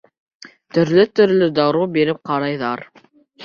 Төрлө-төрлө 0.77 1.51
дарыу 1.61 1.87
биреп 2.01 2.25
ҡарайҙар. 2.33 2.87